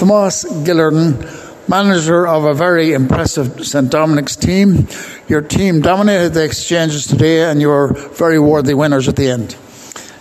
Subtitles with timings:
[0.00, 4.88] Thomas Gillardon, manager of a very impressive St Dominic's team.
[5.28, 9.56] Your team dominated the exchanges today and you were very worthy winners at the end.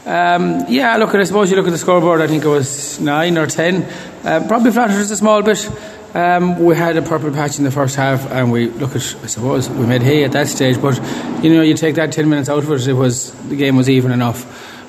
[0.05, 3.38] Um, yeah, look, I suppose you look at the scoreboard, I think it was 9
[3.38, 3.84] or 10.
[4.26, 5.65] Uh, probably flattered us a small bit.
[6.14, 9.16] Um, we had a purple patch in the first half, and we look at.
[9.23, 10.98] I suppose we made hay at that stage, but
[11.41, 13.88] you know, you take that ten minutes out of it, it was the game was
[13.88, 14.43] even enough.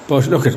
[0.09, 0.57] But look at,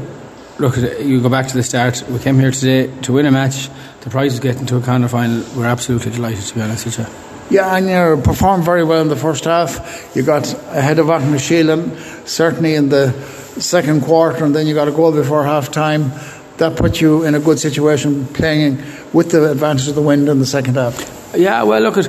[0.59, 2.01] look at you go back to the start.
[2.09, 3.69] We came here today to win a match.
[4.03, 5.45] The prize is getting to a kind of final.
[5.55, 7.05] We're absolutely delighted to be honest with you.
[7.49, 10.11] Yeah, and you performed very well in the first half.
[10.15, 13.11] You got ahead of Aughnasheelin, certainly in the
[13.59, 16.11] second quarter, and then you got a goal before half time.
[16.57, 20.39] That put you in a good situation playing with the advantage of the wind in
[20.39, 21.33] the second half.
[21.35, 22.07] Yeah, well, look at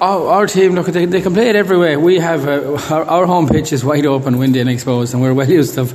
[0.00, 0.74] our, our team.
[0.74, 1.98] Look, they, they can play it everywhere.
[1.98, 5.34] We have uh, our, our, home pitch is wide open, windy and exposed, and we're
[5.34, 5.92] well used to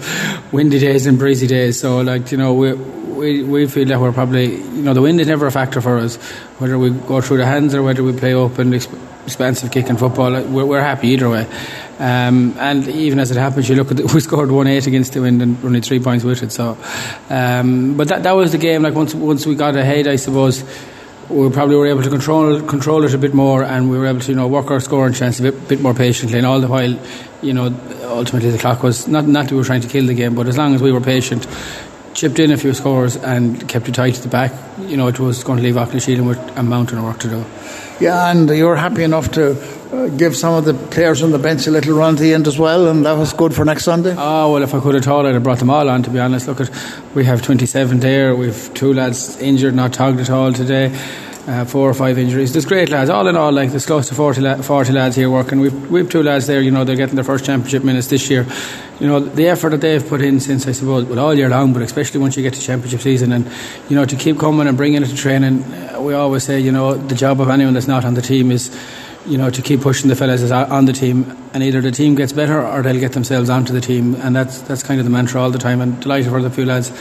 [0.52, 1.80] windy days and breezy days.
[1.80, 5.22] So, like you know, we we we feel that we're probably you know the wind
[5.22, 6.16] is never a factor for us,
[6.58, 10.32] whether we go through the hands or whether we play open, expensive kicking football.
[10.32, 11.48] We're, we're happy either way.
[12.00, 15.14] Um, and even as it happens, you look at the, we scored one eight against
[15.14, 16.52] the wind and only three points with it.
[16.52, 16.76] So,
[17.30, 18.82] um, but that that was the game.
[18.82, 20.64] Like once once we got ahead, I suppose
[21.32, 24.20] we probably were able to control control it a bit more, and we were able
[24.20, 26.38] to you know work our scoring chance a bit, bit more patiently.
[26.38, 26.98] And all the while,
[27.42, 27.66] you know,
[28.04, 30.48] ultimately the clock was not not that we were trying to kill the game, but
[30.48, 31.48] as long as we were patient,
[32.22, 35.20] chipped in a few scores and kept it tight at the back, you know, it
[35.20, 37.44] was going to leave Auckland with a mountain of work to do.
[38.00, 39.60] Yeah, and you were happy enough to
[39.92, 42.48] uh, give some of the players on the bench a little run at the end
[42.48, 44.14] as well, and that was good for next Sunday.
[44.16, 46.04] Oh well, if I could have thought, I'd have brought them all on.
[46.04, 46.70] To be honest, look at
[47.16, 48.36] we have 27 there.
[48.36, 50.96] We've two lads injured, not tugged at all today.
[51.48, 52.54] Uh, four or five injuries.
[52.54, 53.10] There's great lads.
[53.10, 55.60] All in all, like there's close to 40, la- 40 lads here working.
[55.60, 56.62] We've we've two lads there.
[56.62, 58.46] You know, they're getting their first championship minutes this year.
[59.00, 61.74] You know, the effort that they've put in since I suppose, well, all year long,
[61.74, 63.50] but especially once you get to championship season, and
[63.90, 65.64] you know, to keep coming and bringing it to training.
[65.64, 68.52] Uh, we always say, you know, the job of anyone that's not on the team
[68.52, 68.70] is
[69.26, 72.34] you know, to keep pushing the fellas on the team, and either the team gets
[72.34, 75.42] better or they'll get themselves onto the team, and that's that's kind of the mantra
[75.42, 75.82] all the time.
[75.82, 76.92] And delighted for the few lads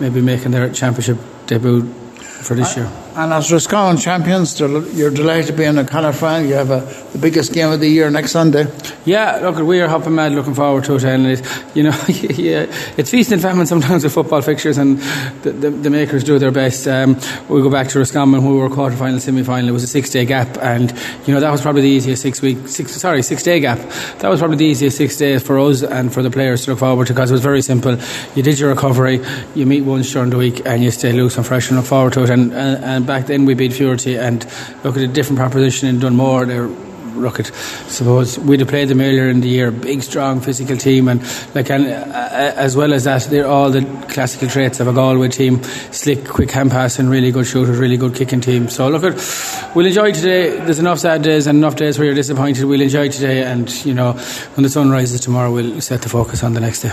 [0.00, 2.90] maybe making their championship debut for this year.
[3.16, 6.46] And as Roscommon champions, you're delighted to be in a Connacht final.
[6.46, 6.80] You have a,
[7.12, 8.66] the biggest game of the year next Sunday.
[9.06, 11.04] Yeah, look, we are hopping mad looking forward to it.
[11.04, 12.66] And it, you know, yeah,
[12.98, 14.98] it's feast and famine sometimes with football fixtures, and
[15.42, 16.86] the, the, the makers do their best.
[16.86, 17.14] Um,
[17.48, 19.70] we go back to Roscommon, who were quarter final, semi final.
[19.70, 20.92] It was a six day gap, and
[21.26, 23.78] you know that was probably the easiest six week, six sorry, six day gap.
[24.18, 26.80] That was probably the easiest six days for us and for the players to look
[26.80, 27.96] forward to because it was very simple.
[28.34, 29.24] You did your recovery,
[29.54, 32.12] you meet once during the week, and you stay loose and fresh and look forward
[32.12, 32.28] to it.
[32.28, 34.44] And, and, and back then we beat Fuerty and
[34.84, 36.46] look at a different proposition in Dunmore.
[36.46, 36.68] They're
[37.16, 37.46] look at
[37.88, 41.22] suppose we'd have played them earlier in the year big strong physical team and
[41.54, 45.28] like and uh, as well as that they're all the classical traits of a Galway
[45.28, 45.62] team.
[45.92, 48.68] Slick quick hand pass and really good shooters really good kicking team.
[48.68, 50.58] So look at we'll enjoy today.
[50.58, 52.64] There's enough sad days and enough days where you're disappointed.
[52.64, 56.42] We'll enjoy today and you know when the sun rises tomorrow we'll set the focus
[56.42, 56.92] on the next day